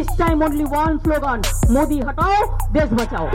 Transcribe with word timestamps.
This 0.00 0.18
time 0.18 0.42
only 0.44 0.64
one 0.64 0.98
slogan 0.98 1.42
Modi 1.74 1.98
हटाओ 2.00 2.44
देश 2.72 2.92
बचाओ. 3.00 3.26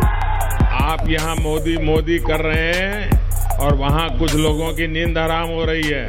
आप 0.83 1.01
यहाँ 1.09 1.35
मोदी 1.35 1.75
मोदी 1.85 2.17
कर 2.19 2.41
रहे 2.41 2.71
हैं 2.73 3.57
और 3.65 3.75
वहाँ 3.81 4.07
कुछ 4.19 4.33
लोगों 4.35 4.71
की 4.75 4.87
नींद 4.93 5.17
आराम 5.17 5.49
हो 5.49 5.65
रही 5.65 5.83
है। 5.87 6.05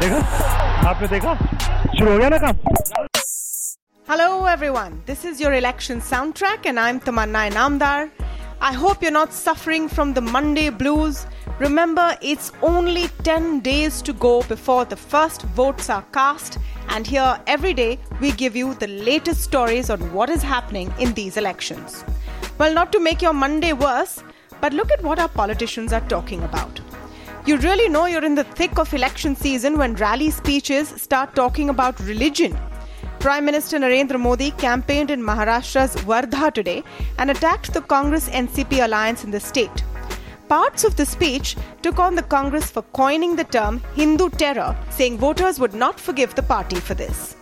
देखा? 0.00 0.18
आपने 0.88 1.08
देखा? 1.08 1.34
शुरू 1.98 2.10
हो 2.10 2.18
गया 2.18 2.28
ना 2.28 2.38
काम? 2.46 2.56
Hello 4.08 4.48
everyone 4.48 5.02
this 5.06 5.24
is 5.26 5.42
your 5.42 5.54
election 5.54 6.00
sound 6.10 6.34
track 6.38 6.66
and 6.66 6.78
I 6.78 6.90
am 6.90 6.98
Tamanna 7.06 7.44
Inamdar 7.44 8.08
I 8.60 8.72
hope 8.72 9.02
you're 9.02 9.12
not 9.12 9.32
suffering 9.32 9.88
from 9.88 10.14
the 10.14 10.20
Monday 10.20 10.68
blues. 10.68 11.26
Remember, 11.60 12.18
it's 12.20 12.50
only 12.60 13.06
10 13.22 13.60
days 13.60 14.02
to 14.02 14.12
go 14.12 14.42
before 14.42 14.84
the 14.84 14.96
first 14.96 15.42
votes 15.42 15.88
are 15.88 16.02
cast, 16.12 16.58
and 16.88 17.06
here 17.06 17.38
every 17.46 17.72
day 17.72 18.00
we 18.20 18.32
give 18.32 18.56
you 18.56 18.74
the 18.74 18.88
latest 18.88 19.42
stories 19.42 19.90
on 19.90 20.12
what 20.12 20.28
is 20.28 20.42
happening 20.42 20.92
in 20.98 21.14
these 21.14 21.36
elections. 21.36 22.04
Well, 22.58 22.74
not 22.74 22.90
to 22.92 22.98
make 22.98 23.22
your 23.22 23.32
Monday 23.32 23.74
worse, 23.74 24.24
but 24.60 24.72
look 24.72 24.90
at 24.90 25.04
what 25.04 25.20
our 25.20 25.28
politicians 25.28 25.92
are 25.92 26.08
talking 26.08 26.42
about. 26.42 26.80
You 27.46 27.58
really 27.58 27.88
know 27.88 28.06
you're 28.06 28.24
in 28.24 28.34
the 28.34 28.42
thick 28.42 28.76
of 28.80 28.92
election 28.92 29.36
season 29.36 29.78
when 29.78 29.94
rally 29.94 30.30
speeches 30.30 30.88
start 30.88 31.36
talking 31.36 31.70
about 31.70 32.00
religion. 32.00 32.58
Prime 33.19 33.45
Minister 33.45 33.79
Narendra 33.79 34.19
Modi 34.19 34.51
campaigned 34.51 35.11
in 35.11 35.21
Maharashtra's 35.21 35.95
Wardha 36.03 36.51
today 36.53 36.83
and 37.17 37.31
attacked 37.31 37.73
the 37.73 37.81
Congress 37.81 38.29
NCP 38.29 38.83
alliance 38.83 39.23
in 39.23 39.31
the 39.31 39.39
state. 39.39 39.83
Parts 40.49 40.83
of 40.83 40.95
the 40.97 41.05
speech 41.05 41.55
took 41.81 41.99
on 41.99 42.15
the 42.15 42.23
Congress 42.23 42.69
for 42.69 42.81
coining 42.93 43.35
the 43.35 43.43
term 43.45 43.81
Hindu 43.95 44.29
terror, 44.29 44.75
saying 44.91 45.17
voters 45.17 45.59
would 45.59 45.73
not 45.73 45.99
forgive 45.99 46.35
the 46.35 46.43
party 46.43 46.79
for 46.79 46.93
this. 46.93 47.35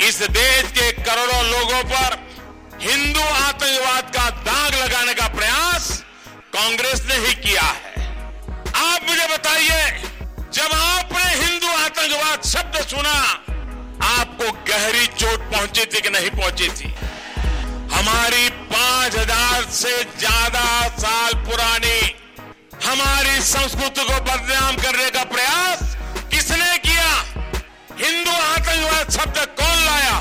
इस 0.00 0.18
देश 0.30 0.70
के 0.78 0.90
करोड़ों 0.92 1.42
लोगों 1.50 1.82
पर 1.90 2.18
हिंदू 2.80 3.20
आतंकवाद 3.20 4.10
का 4.16 4.28
दाग 4.48 4.74
लगाने 4.82 5.14
का 5.20 5.28
प्रयास 5.36 5.88
कांग्रेस 6.56 7.02
ने 7.08 7.16
ही 7.26 7.34
किया 7.42 7.62
है 7.62 8.04
आप 8.82 9.08
मुझे 9.08 9.26
बताइए 9.34 9.80
जब 10.52 10.70
आपने 10.76 11.24
हिंदू 11.44 11.68
आतंकवाद 11.84 12.42
शब्द 12.52 12.76
सुना 12.90 13.12
आपको 13.12 13.14
गहरी 13.14 13.14
चोट 13.14 13.19
पहुँची 15.61 15.85
थी 15.85 16.01
कि 16.01 16.09
नहीं 16.09 16.29
पहुँची 16.31 16.67
थी? 16.69 16.87
हमारी 17.93 18.49
पाँच 18.65 19.15
हज़ार 19.15 19.63
से 19.71 19.91
ज़्यादा 20.17 20.63
साल 20.97 21.33
पुरानी, 21.45 21.99
हमारी 22.85 23.41
संस्कृति 23.45 24.03
को 24.03 24.19
बदनाम 24.21 24.75
करने 24.75 25.09
का 25.09 25.23
प्रयास 25.29 25.95
किसने 26.31 26.77
किया? 26.77 27.11
हिंदू 28.01 28.31
आतंकवाद 28.31 29.11
शब्द 29.11 29.37
कौन 29.61 29.77
लाया? 29.85 30.17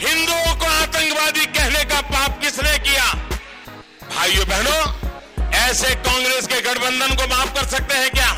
हिंदुओं 0.00 0.54
को 0.58 0.66
आतंकवादी 0.66 1.46
कहने 1.54 1.84
का 1.84 2.00
पाप 2.10 2.40
किसने 2.42 2.78
किया? 2.80 3.06
भाइयों 4.10 4.48
बहनों, 4.48 4.82
ऐसे 5.60 5.94
कांग्रेस 6.02 6.46
के 6.46 6.60
गठबंधन 6.62 7.14
को 7.14 7.34
माफ़ 7.36 7.54
कर 7.54 7.66
सकते 7.76 7.94
हैं 7.94 8.10
क्या? 8.10 8.32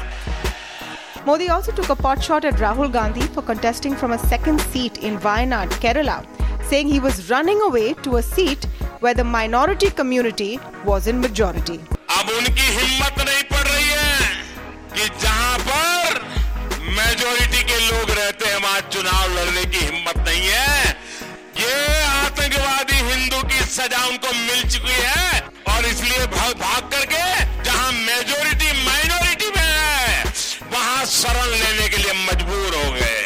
Modi 1.25 1.49
also 1.49 1.71
took 1.71 1.89
a 1.89 1.95
pot 1.95 2.23
shot 2.23 2.45
at 2.45 2.55
Rahul 2.55 2.91
Gandhi 2.91 3.21
for 3.21 3.41
contesting 3.41 3.95
from 3.95 4.11
a 4.11 4.17
second 4.17 4.59
seat 4.61 4.97
in 5.03 5.17
Wayanad, 5.19 5.69
Kerala, 5.83 6.25
saying 6.69 6.87
he 6.87 6.99
was 6.99 7.29
running 7.29 7.61
away 7.61 7.93
to 8.05 8.17
a 8.17 8.23
seat 8.23 8.65
where 8.99 9.13
the 9.13 9.23
minority 9.23 9.89
community 9.91 10.59
was 10.85 11.07
in 11.07 11.19
majority. 11.19 11.79
अब 12.17 12.29
उनकी 12.37 12.67
हिम्मत 12.77 13.19
नहीं 13.27 13.43
पड़ 13.51 13.67
रही 13.67 13.89
है 13.89 14.15
कि 14.95 15.07
जहां 15.21 15.57
पर 15.69 16.19
मेजोरिटी 16.97 17.63
के 17.69 17.79
लोग 17.87 18.09
रहते 18.17 18.49
हैं 18.49 18.59
वहां 18.63 18.81
चुनाव 18.95 19.29
लड़ने 19.37 19.63
की 19.75 19.85
हिम्मत 19.85 20.17
नहीं 20.27 20.47
है 20.47 20.89
ये 21.61 21.73
आतंकवादी 22.25 22.99
हिंदू 23.11 23.41
की 23.53 23.63
सजा 23.77 24.05
उनको 24.09 24.33
मिल 24.41 24.61
चुकी 24.75 24.99
है 25.01 25.39
और 25.75 25.85
इसलिए 25.93 26.25
भाग 26.35 26.53
भाग 26.65 26.89
करके 26.95 27.23
शरण 31.15 31.49
लेने 31.61 31.87
के 31.89 31.97
लिए 31.97 32.13
मजबूर 32.27 32.75
हो 32.75 32.91
गए 32.91 33.19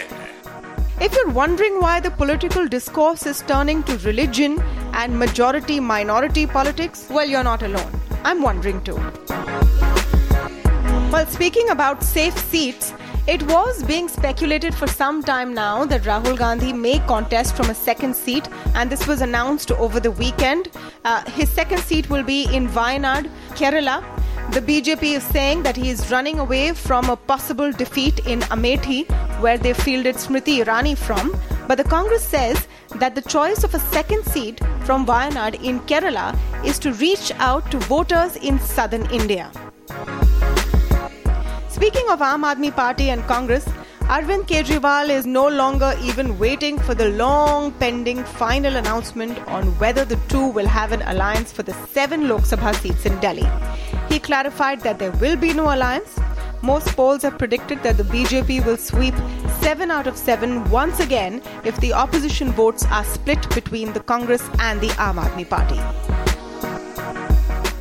If 1.06 1.16
you're 1.18 1.32
wondering 1.38 1.80
why 1.82 1.94
the 2.00 2.10
political 2.20 2.68
discourse 2.74 3.26
is 3.32 3.42
turning 3.48 3.84
to 3.90 3.98
religion 4.04 4.54
and 5.02 5.20
majority 5.24 5.80
minority 5.80 6.46
politics, 6.48 7.06
well, 7.10 7.28
you're 7.28 7.44
not 7.48 7.64
alone. 7.64 7.92
I'm 8.24 8.42
wondering 8.42 8.82
too. 8.82 8.96
Well, 11.16 11.28
speaking 11.28 11.70
about 11.70 12.02
safe 12.04 12.38
seats, 12.54 12.94
it 13.28 13.44
was 13.52 13.84
being 13.84 14.08
speculated 14.08 14.74
for 14.74 14.88
some 14.88 15.22
time 15.24 15.54
now 15.54 15.86
that 15.86 16.04
Rahul 16.04 16.38
Gandhi 16.38 16.72
may 16.74 17.00
contest 17.12 17.56
from 17.58 17.70
a 17.70 17.76
second 17.76 18.16
seat, 18.16 18.48
and 18.76 18.90
this 18.90 19.06
was 19.08 19.22
announced 19.22 19.72
over 19.72 20.00
the 20.00 20.12
weekend. 20.12 20.70
Uh, 21.04 21.24
his 21.32 21.50
second 21.50 21.80
seat 21.82 22.10
will 22.10 22.24
be 22.24 22.44
in 22.54 22.68
Wayanad, 22.70 23.30
Kerala. 23.62 24.04
the 24.53 24.61
BJP 24.61 25.17
is 25.17 25.23
saying 25.23 25.63
that 25.63 25.77
he 25.77 25.91
is 25.91 26.11
running 26.11 26.41
away 26.41 26.73
from 26.73 27.09
a 27.09 27.15
possible 27.17 27.71
defeat 27.71 28.19
in 28.27 28.41
Amethi, 28.55 29.09
where 29.41 29.57
they 29.57 29.73
fielded 29.73 30.17
Smriti 30.17 30.65
Irani 30.65 30.99
from. 30.99 31.41
But 31.69 31.79
the 31.79 31.85
Congress 31.85 32.25
says 32.27 32.67
that 32.97 33.15
the 33.15 33.23
choice 33.23 33.63
of 33.63 33.77
a 33.77 33.79
second 33.79 34.25
seat 34.25 34.59
from 34.85 35.07
Wayanad 35.07 35.63
in 35.63 35.79
Kerala 35.81 36.37
is 36.65 36.81
to 36.81 36.93
reach 36.95 37.31
out 37.39 37.71
to 37.71 37.79
voters 37.79 38.35
in 38.39 38.59
southern 38.59 39.09
India. 39.13 39.53
Speaking 41.69 42.11
of 42.11 42.19
Aam 42.19 42.43
Aadmi 42.43 42.75
Party 42.75 43.11
and 43.11 43.23
Congress, 43.29 43.65
Arvind 44.17 44.49
Kejriwal 44.49 45.11
is 45.11 45.27
no 45.27 45.47
longer 45.47 45.95
even 46.03 46.37
waiting 46.41 46.77
for 46.77 46.97
the 46.97 47.11
long 47.11 47.71
pending 47.75 48.25
final 48.25 48.75
announcement 48.75 49.39
on 49.47 49.69
whether 49.79 50.05
the 50.05 50.19
two 50.29 50.49
will 50.49 50.67
have 50.67 50.91
an 50.91 51.03
alliance 51.03 51.53
for 51.53 51.63
the 51.63 51.73
seven 51.93 52.27
Lok 52.29 52.41
Sabha 52.41 52.75
seats 52.75 53.07
in 53.07 53.17
Delhi. 53.21 53.49
He 54.11 54.19
clarified 54.19 54.81
that 54.81 54.99
there 54.99 55.13
will 55.13 55.37
be 55.37 55.55
no 55.55 55.73
alliance. 55.73 56.19
Most 56.63 56.89
polls 56.97 57.23
have 57.23 57.39
predicted 57.39 57.83
that 57.85 57.97
the 57.97 58.03
BJP 58.03 58.67
will 58.67 58.77
sweep 58.77 59.15
7 59.61 59.89
out 59.91 60.09
of 60.09 60.17
7 60.17 60.69
once 60.69 60.99
again 60.99 61.41
if 61.65 61.77
the 61.81 61.93
opposition 61.93 62.51
votes 62.51 62.85
are 62.91 63.05
split 63.05 63.49
between 63.55 63.93
the 63.93 64.01
Congress 64.01 64.43
and 64.59 64.81
the 64.81 64.89
Aam 65.07 65.23
Aadmi 65.25 65.49
Party. 65.49 65.77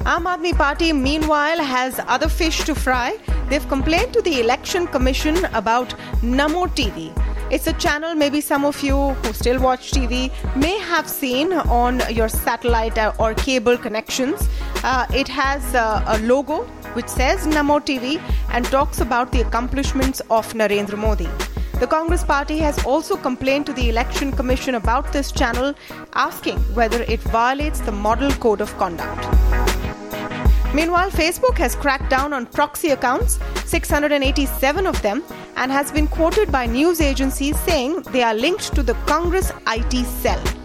Aam 0.05 0.25
Aadmi 0.33 0.55
Party, 0.55 0.93
meanwhile, 0.93 1.57
has 1.57 1.99
other 2.07 2.29
fish 2.29 2.63
to 2.63 2.75
fry. 2.75 3.17
They've 3.49 3.67
complained 3.67 4.13
to 4.13 4.21
the 4.21 4.39
Election 4.39 4.85
Commission 4.85 5.43
about 5.53 5.89
Namo 6.21 6.67
TV. 6.75 7.11
It's 7.51 7.65
a 7.65 7.73
channel 7.73 8.13
maybe 8.13 8.41
some 8.41 8.63
of 8.63 8.79
you 8.83 8.95
who 8.95 9.33
still 9.33 9.59
watch 9.59 9.91
TV 9.91 10.31
may 10.55 10.77
have 10.77 11.09
seen 11.09 11.51
on 11.51 11.99
your 12.13 12.29
satellite 12.29 12.99
or 13.19 13.33
cable 13.33 13.75
connections. 13.75 14.47
Uh, 14.83 15.05
it 15.13 15.27
has 15.27 15.75
uh, 15.75 16.03
a 16.07 16.17
logo 16.19 16.63
which 16.93 17.07
says 17.07 17.45
Namo 17.45 17.79
TV 17.81 18.21
and 18.51 18.65
talks 18.65 19.01
about 19.01 19.31
the 19.31 19.41
accomplishments 19.41 20.21
of 20.29 20.51
Narendra 20.53 20.97
Modi. 20.97 21.27
The 21.79 21.87
Congress 21.87 22.23
party 22.23 22.57
has 22.59 22.83
also 22.85 23.17
complained 23.17 23.65
to 23.67 23.73
the 23.73 23.89
Election 23.89 24.31
Commission 24.31 24.75
about 24.75 25.11
this 25.11 25.31
channel, 25.31 25.73
asking 26.13 26.59
whether 26.75 27.03
it 27.03 27.19
violates 27.21 27.79
the 27.81 27.91
Model 27.91 28.31
Code 28.31 28.61
of 28.61 28.75
Conduct. 28.77 29.25
Meanwhile, 30.73 31.09
Facebook 31.11 31.57
has 31.57 31.75
cracked 31.75 32.09
down 32.09 32.31
on 32.31 32.45
proxy 32.45 32.89
accounts, 32.89 33.39
687 33.65 34.85
of 34.85 35.01
them, 35.01 35.23
and 35.55 35.71
has 35.71 35.91
been 35.91 36.07
quoted 36.07 36.51
by 36.51 36.65
news 36.65 37.01
agencies 37.01 37.59
saying 37.61 38.01
they 38.11 38.23
are 38.23 38.35
linked 38.35 38.73
to 38.75 38.83
the 38.83 38.93
Congress 39.05 39.51
IT 39.67 40.05
cell. 40.05 40.58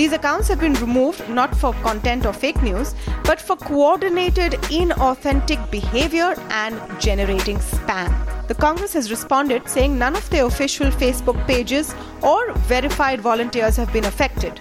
These 0.00 0.12
accounts 0.12 0.48
have 0.48 0.60
been 0.60 0.72
removed 0.80 1.28
not 1.28 1.54
for 1.54 1.74
content 1.82 2.24
or 2.24 2.32
fake 2.32 2.62
news, 2.62 2.94
but 3.22 3.38
for 3.38 3.54
coordinated 3.54 4.52
inauthentic 4.72 5.70
behavior 5.70 6.34
and 6.48 6.80
generating 6.98 7.58
spam. 7.58 8.10
The 8.48 8.54
Congress 8.54 8.94
has 8.94 9.10
responded 9.10 9.68
saying 9.68 9.98
none 9.98 10.16
of 10.16 10.30
their 10.30 10.46
official 10.46 10.86
Facebook 10.86 11.46
pages 11.46 11.94
or 12.22 12.54
verified 12.60 13.20
volunteers 13.20 13.76
have 13.76 13.92
been 13.92 14.06
affected. 14.06 14.58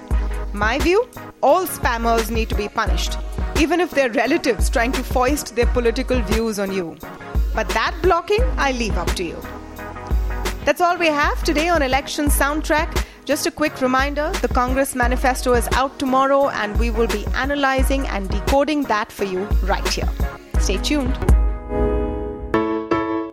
My 0.51 0.77
view 0.77 1.07
all 1.41 1.65
spammers 1.65 2.29
need 2.29 2.49
to 2.49 2.55
be 2.55 2.67
punished, 2.67 3.17
even 3.61 3.79
if 3.79 3.91
they're 3.91 4.11
relatives 4.11 4.69
trying 4.69 4.91
to 4.91 5.03
foist 5.03 5.55
their 5.55 5.67
political 5.67 6.19
views 6.23 6.59
on 6.59 6.73
you. 6.73 6.97
But 7.55 7.69
that 7.69 7.95
blocking, 8.03 8.43
I 8.57 8.73
leave 8.73 8.97
up 8.97 9.11
to 9.11 9.23
you. 9.23 9.41
That's 10.65 10.81
all 10.81 10.97
we 10.97 11.07
have 11.07 11.41
today 11.45 11.69
on 11.69 11.81
Election 11.81 12.25
Soundtrack. 12.25 13.05
Just 13.29 13.45
a 13.45 13.51
quick 13.51 13.79
reminder 13.79 14.31
the 14.41 14.47
Congress 14.47 14.95
manifesto 14.95 15.53
is 15.53 15.67
out 15.73 15.99
tomorrow, 15.99 16.49
and 16.49 16.75
we 16.79 16.89
will 16.89 17.05
be 17.05 17.27
analyzing 17.35 18.07
and 18.07 18.27
decoding 18.27 18.81
that 18.85 19.11
for 19.11 19.23
you 19.23 19.43
right 19.61 19.87
here. 19.87 20.09
Stay 20.57 20.77
tuned. 20.77 21.38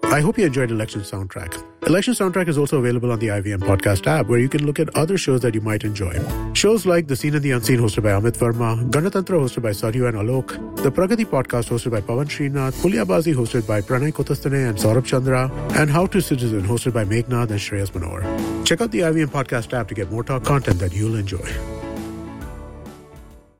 I 0.08 0.20
hope 0.20 0.38
you 0.38 0.46
enjoyed 0.46 0.70
Election 0.70 1.00
Soundtrack. 1.02 1.62
Election 1.86 2.14
Soundtrack 2.14 2.48
is 2.48 2.56
also 2.56 2.78
available 2.78 3.12
on 3.12 3.18
the 3.18 3.26
IVM 3.28 3.58
podcast 3.58 4.06
app 4.06 4.26
where 4.28 4.38
you 4.38 4.48
can 4.48 4.64
look 4.64 4.78
at 4.80 4.88
other 4.96 5.18
shows 5.18 5.40
that 5.40 5.54
you 5.54 5.60
might 5.60 5.84
enjoy. 5.84 6.14
Shows 6.54 6.86
like 6.86 7.08
The 7.08 7.16
Seen 7.16 7.34
and 7.34 7.42
the 7.42 7.50
Unseen 7.50 7.78
hosted 7.80 8.02
by 8.04 8.10
Amit 8.10 8.38
Varma, 8.38 8.88
Ganatantra 8.90 9.38
hosted 9.40 9.62
by 9.62 9.70
Saryu 9.70 10.08
and 10.08 10.16
Alok, 10.16 10.76
The 10.82 10.90
Pragati 10.90 11.26
podcast 11.26 11.68
hosted 11.68 11.90
by 11.90 12.00
Pavan 12.00 12.26
Srinath, 12.26 12.74
Puliyabaazi 12.80 13.34
hosted 13.34 13.66
by 13.66 13.80
Pranay 13.82 14.12
Kotasthane 14.12 14.68
and 14.70 14.78
Saurabh 14.78 15.04
Chandra, 15.04 15.50
and 15.74 15.90
How 15.90 16.06
to 16.06 16.20
Citizen 16.22 16.62
hosted 16.62 16.94
by 16.94 17.04
Meghnad 17.04 17.50
and 17.50 17.60
Shreyas 17.60 17.90
Manohar. 17.90 18.66
Check 18.66 18.80
out 18.80 18.92
the 18.92 19.00
IVM 19.00 19.26
podcast 19.26 19.72
app 19.74 19.88
to 19.88 19.94
get 19.94 20.10
more 20.10 20.22
talk 20.24 20.44
content 20.44 20.78
that 20.78 20.94
you'll 20.94 21.16
enjoy. 21.16 21.75